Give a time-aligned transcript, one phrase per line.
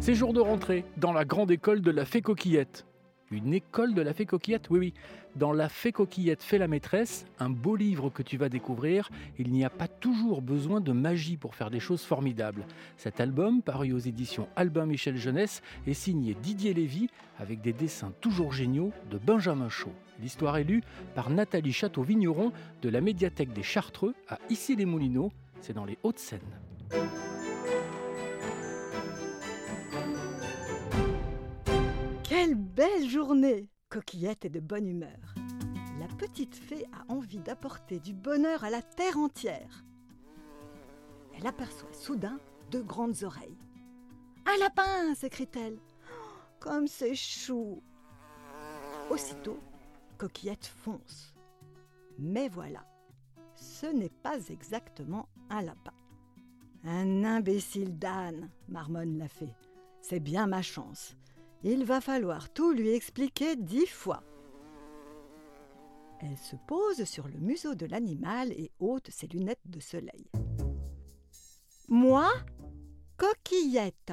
[0.00, 2.86] C'est jour de rentrée dans la grande école de la Fée Coquillette.
[3.30, 4.94] Une école de la Fée Coquillette Oui, oui.
[5.36, 9.10] Dans la Fée Coquillette fait la maîtresse, un beau livre que tu vas découvrir.
[9.38, 12.64] Il n'y a pas toujours besoin de magie pour faire des choses formidables.
[12.96, 18.12] Cet album, paru aux éditions Albin Michel Jeunesse, est signé Didier Lévy avec des dessins
[18.20, 19.92] toujours géniaux de Benjamin Chaud.
[20.22, 20.82] L'histoire est lue
[21.14, 25.32] par Nathalie Château-Vigneron de la médiathèque des Chartreux à Issy-les-Moulineaux.
[25.60, 27.27] C'est dans les Hauts-de-Seine.
[32.78, 35.34] Belle journée Coquillette est de bonne humeur.
[35.98, 39.84] La petite fée a envie d'apporter du bonheur à la terre entière.
[41.36, 42.38] Elle aperçoit soudain
[42.70, 43.58] deux grandes oreilles.
[44.46, 45.80] Un lapin s'écrie-t-elle.
[46.08, 46.28] Oh,
[46.60, 47.82] comme c'est chou
[49.10, 49.58] Aussitôt,
[50.16, 51.34] Coquillette fonce.
[52.16, 52.86] Mais voilà,
[53.56, 55.94] ce n'est pas exactement un lapin.
[56.84, 59.56] Un imbécile d'âne, marmonne la fée.
[60.00, 61.16] C'est bien ma chance.
[61.64, 64.22] Il va falloir tout lui expliquer dix fois.
[66.20, 70.30] Elle se pose sur le museau de l'animal et ôte ses lunettes de soleil.
[71.88, 72.28] Moi,
[73.16, 74.12] coquillette.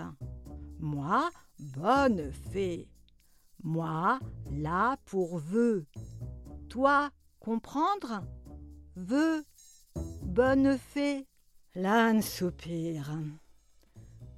[0.79, 2.87] Moi, bonne fée.
[3.63, 4.19] Moi,
[4.51, 5.85] là pour vœu.
[6.69, 8.23] Toi, comprendre?
[8.95, 9.43] Vœu,
[10.21, 11.27] bonne fée.
[11.73, 13.11] L'âne soupire.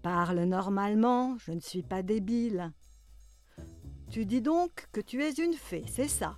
[0.02, 2.72] Parle normalement, je ne suis pas débile.
[4.10, 6.38] Tu dis donc que tu es une fée, c'est ça?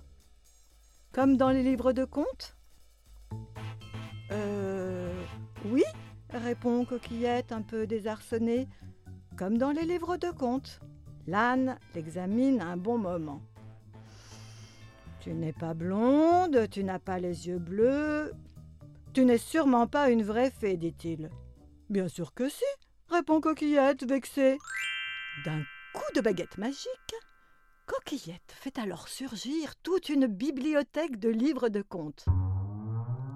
[1.12, 2.56] Comme dans les livres de contes?
[4.32, 5.12] Euh.
[5.66, 5.84] Oui,
[6.30, 8.68] répond Coquillette un peu désarçonnée.
[9.36, 10.80] Comme dans les livres de contes.
[11.26, 13.40] L'âne l'examine un bon moment.
[15.20, 18.32] Tu n'es pas blonde, tu n'as pas les yeux bleus.
[19.12, 21.30] Tu n'es sûrement pas une vraie fée, dit-il.
[21.88, 22.64] Bien sûr que si,
[23.08, 24.58] répond Coquillette, vexée.
[25.44, 25.62] D'un
[25.94, 27.14] coup de baguette magique,
[27.90, 32.24] Coquillette fait alors surgir toute une bibliothèque de livres de contes.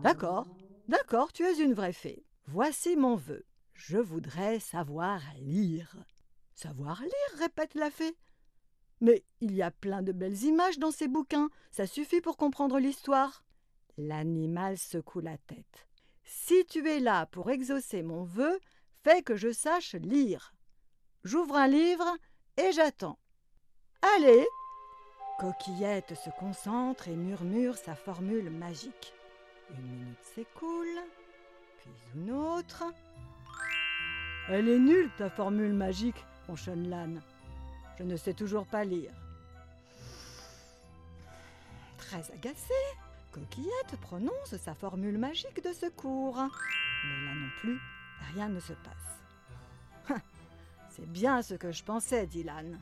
[0.04, 0.46] D'accord,
[0.86, 2.24] d'accord, tu es une vraie fée.
[2.46, 3.44] Voici mon vœu.
[3.72, 5.96] Je voudrais savoir lire.
[6.54, 8.16] Savoir lire, répète la fée.
[9.00, 12.78] Mais il y a plein de belles images dans ces bouquins, ça suffit pour comprendre
[12.78, 13.42] l'histoire.
[13.98, 15.88] L'animal secoue la tête.
[16.22, 18.60] Si tu es là pour exaucer mon vœu,
[19.02, 20.54] fais que je sache lire.
[21.24, 22.06] J'ouvre un livre
[22.56, 23.18] et j'attends.
[24.12, 24.46] Allez
[25.38, 29.14] Coquillette se concentre et murmure sa formule magique.
[29.70, 31.00] Une minute s'écoule,
[31.78, 32.84] puis une autre.
[34.48, 37.22] Elle est nulle, ta formule magique, ronchonne l'âne.
[37.98, 39.12] Je ne sais toujours pas lire.
[41.96, 42.74] Très agacée,
[43.32, 46.36] Coquillette prononce sa formule magique de secours.
[46.36, 47.80] Mais là non plus,
[48.34, 50.20] rien ne se passe.
[50.90, 52.78] C'est bien ce que je pensais, dit l'âne.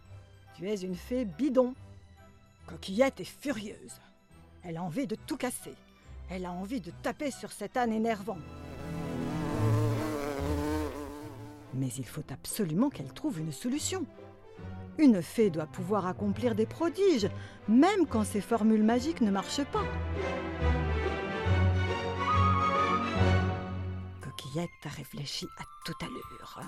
[0.54, 1.74] Tu es une fée bidon.
[2.66, 4.00] Coquillette est furieuse.
[4.62, 5.74] Elle a envie de tout casser.
[6.30, 8.38] Elle a envie de taper sur cet âne énervant.
[11.74, 14.04] Mais il faut absolument qu'elle trouve une solution.
[14.98, 17.30] Une fée doit pouvoir accomplir des prodiges,
[17.66, 19.84] même quand ses formules magiques ne marchent pas.
[24.20, 26.60] Coquillette a réfléchi à toute allure.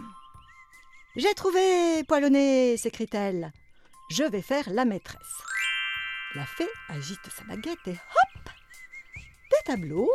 [1.16, 3.52] J'ai trouvé, poilonné s'écrie-t-elle.
[4.10, 5.42] Je vais faire la maîtresse.
[6.34, 8.50] La fée agite sa baguette et hop
[9.50, 10.10] Des tableaux,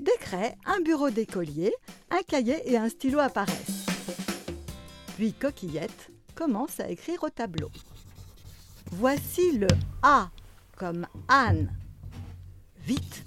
[0.00, 1.74] des craies, un bureau d'écolier,
[2.10, 3.86] un cahier et un stylo apparaissent.
[5.16, 7.70] Puis Coquillette commence à écrire au tableau.
[8.92, 9.68] Voici le
[10.02, 10.30] A
[10.76, 11.70] comme Anne.
[12.78, 13.24] Vite,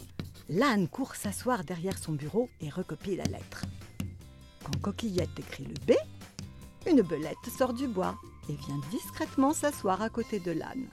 [0.49, 3.65] l'âne court s'asseoir derrière son bureau et recopie la lettre.
[4.63, 5.97] Quand Coquillette écrit le B,
[6.87, 8.17] une belette sort du bois
[8.47, 10.89] et vient discrètement s'asseoir à côté de l'âne.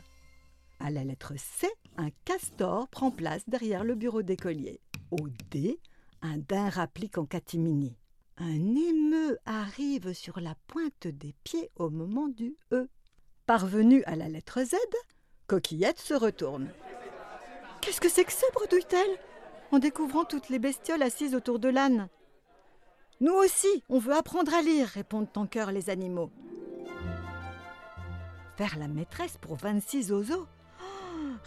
[0.81, 4.81] À la lettre C, un castor prend place derrière le bureau d'écolier.
[5.11, 5.79] Au D,
[6.23, 7.97] un daim rapplique en catimini.
[8.39, 12.89] Un émeu arrive sur la pointe des pieds au moment du E.
[13.47, 14.75] Parvenu à la lettre Z,
[15.47, 16.69] Coquillette se retourne.
[17.81, 19.19] Qu'est-ce que c'est que ça bredouille-t-elle?
[19.71, 22.09] En découvrant toutes les bestioles assises autour de l'âne.
[23.21, 26.31] Nous aussi, on veut apprendre à lire, répondent en chœur les animaux.
[28.57, 30.47] Faire la maîtresse pour 26 oiseaux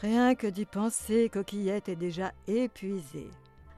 [0.02, 3.30] Rien que d'y penser, Coquillette est déjà épuisée.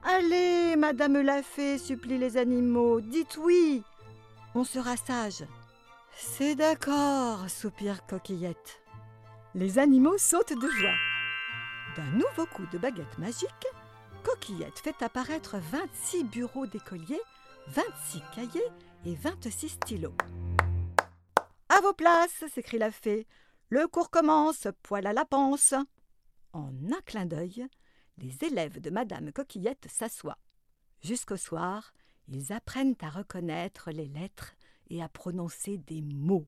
[0.04, 3.84] Allez, Madame la Fée, supplient les animaux, dites oui.
[4.54, 5.46] On sera sage.
[6.16, 8.82] C'est d'accord, soupire Coquillette.
[9.56, 10.96] Les animaux sautent de joie.
[11.96, 13.68] D'un nouveau coup de baguette magique,
[14.24, 17.22] Coquillette fait apparaître 26 bureaux d'écoliers,
[17.70, 18.68] 26 cahiers
[19.06, 20.14] et 26 stylos.
[21.74, 23.26] À vos places s'écrie la fée.
[23.70, 25.74] Le cours commence, poil à la panse.
[26.52, 27.66] En un clin d'œil,
[28.18, 30.38] les élèves de Madame Coquillette s'assoient.
[31.02, 31.94] Jusqu'au soir,
[32.28, 34.52] ils apprennent à reconnaître les lettres
[34.90, 36.46] et à prononcer des mots.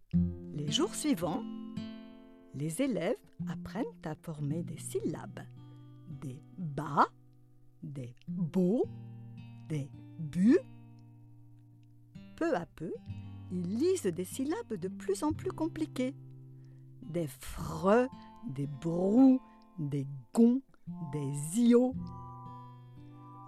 [0.56, 1.42] Les jours suivants,
[2.54, 3.16] les élèves
[3.50, 5.40] apprennent à former des syllabes,
[6.10, 7.08] des bas,
[7.82, 8.84] des beaux,
[9.70, 9.90] des
[10.20, 10.60] bu.
[12.36, 12.92] Peu à peu,
[13.54, 16.16] ils lisent des syllabes de plus en plus compliquées.
[17.04, 18.10] Des freux,
[18.48, 19.40] des brous,
[19.78, 20.62] des gonds,
[21.12, 21.94] des ios.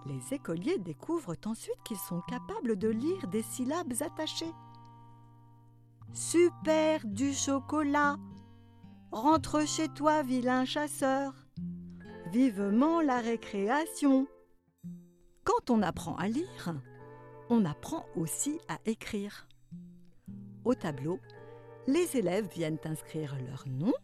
[0.06, 4.52] Les écoliers découvrent ensuite qu'ils sont capables de lire des syllabes attachées.
[6.12, 8.16] Super du chocolat.
[9.10, 11.32] Rentre chez toi, vilain chasseur.
[12.30, 14.28] Vivement la récréation.
[15.42, 16.74] Quand on apprend à lire,
[17.50, 19.46] on apprend aussi à écrire.
[20.66, 21.20] Au tableau,
[21.86, 23.94] les élèves viennent inscrire leur nom,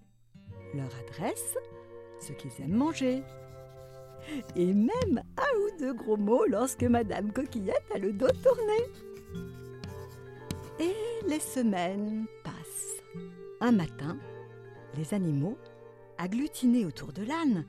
[0.75, 1.57] leur adresse,
[2.21, 3.25] ce qu'ils aiment manger.
[4.55, 8.79] Et même un ou deux gros mots lorsque Madame Coquillette a le dos tourné.
[10.79, 10.95] Et
[11.27, 13.03] les semaines passent.
[13.61, 14.17] Un matin,
[14.97, 15.59] les animaux,
[16.17, 17.67] agglutinés autour de l'âne,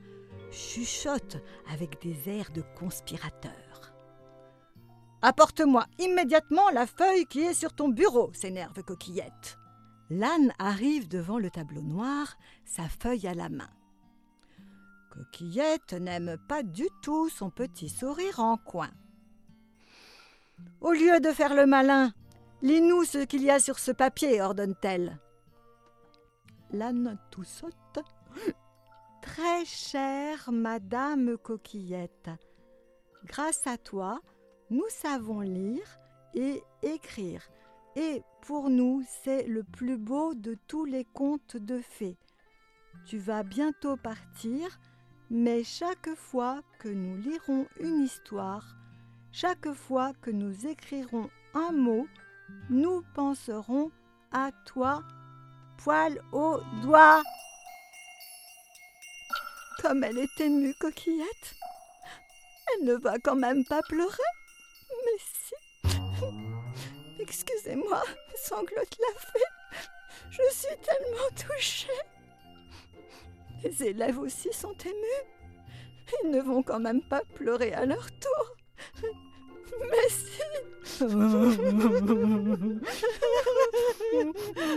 [0.52, 3.63] chuchotent avec des airs de conspirateurs.
[5.26, 9.56] Apporte-moi immédiatement la feuille qui est sur ton bureau, s'énerve Coquillette.
[10.10, 12.36] L'âne arrive devant le tableau noir,
[12.66, 13.70] sa feuille à la main.
[15.10, 18.90] Coquillette n'aime pas du tout son petit sourire en coin.
[20.82, 22.12] Au lieu de faire le malin,
[22.60, 25.18] lis-nous ce qu'il y a sur ce papier, ordonne-t-elle.
[26.70, 27.72] L'âne tout saute.
[29.22, 32.28] Très chère Madame Coquillette,
[33.24, 34.20] grâce à toi,
[34.74, 35.86] nous savons lire
[36.34, 37.42] et écrire.
[37.94, 42.16] Et pour nous, c'est le plus beau de tous les contes de fées.
[43.06, 44.80] Tu vas bientôt partir,
[45.30, 48.74] mais chaque fois que nous lirons une histoire,
[49.30, 52.08] chaque fois que nous écrirons un mot,
[52.68, 53.92] nous penserons
[54.32, 55.04] à toi,
[55.78, 57.22] poil au doigt.
[59.80, 61.54] Comme elle est émue, coquillette.
[62.72, 64.34] Elle ne va quand même pas pleurer.
[67.24, 68.02] Excusez-moi,
[68.36, 69.48] sanglote la fée.
[70.30, 71.88] Je suis tellement touchée.
[73.62, 75.22] Les élèves aussi sont émus.
[76.22, 78.56] Ils ne vont quand même pas pleurer à leur tour.
[79.80, 80.42] Mais si.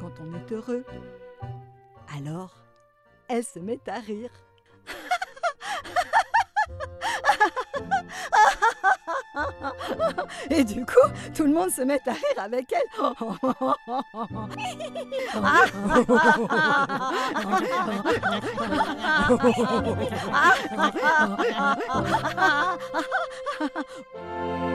[0.00, 0.84] quand on est heureux.
[2.16, 2.56] Alors,
[3.28, 4.30] elle se met à rire.
[10.50, 12.82] Et du coup, tout le monde se met à rire avec elle.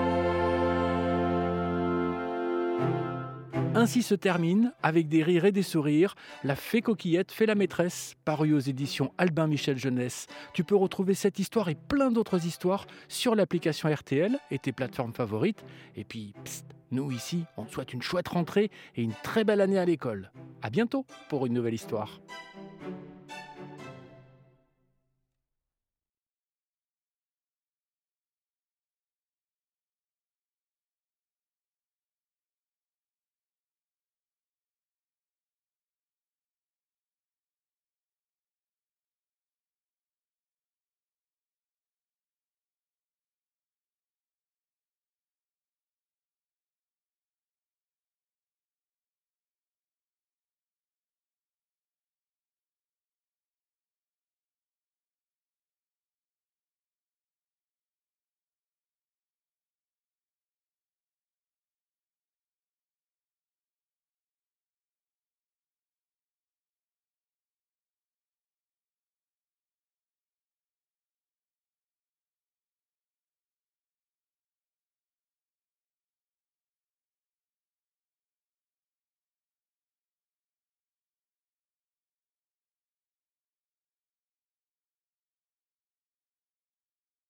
[3.80, 8.16] Ainsi se termine, avec des rires et des sourires, La Fée Coquillette fait la maîtresse,
[8.26, 10.28] parue aux éditions Albin Michel Jeunesse.
[10.52, 15.14] Tu peux retrouver cette histoire et plein d'autres histoires sur l'application RTL et tes plateformes
[15.14, 15.64] favorites.
[15.96, 19.62] Et puis, psst, nous ici, on te souhaite une chouette rentrée et une très belle
[19.62, 20.30] année à l'école.
[20.62, 22.20] À bientôt pour une nouvelle histoire.